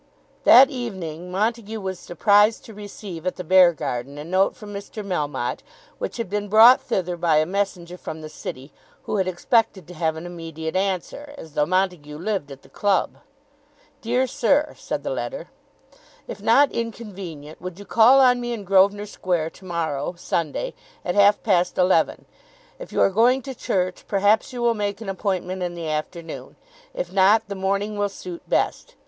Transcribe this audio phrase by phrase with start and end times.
[0.45, 5.05] That evening Montague was surprised to receive at the Beargarden a note from Mr.
[5.05, 5.59] Melmotte,
[5.99, 9.93] which had been brought thither by a messenger from the city, who had expected to
[9.93, 13.17] have an immediate answer, as though Montague lived at the club.
[14.01, 15.49] "Dear Sir," said the letter,
[16.27, 20.73] If not inconvenient would you call on me in Grosvenor Square to morrow, Sunday,
[21.05, 22.25] at half past eleven.
[22.79, 26.55] If you are going to church, perhaps you will make an appointment in the afternoon;
[26.91, 28.95] if not, the morning will suit best.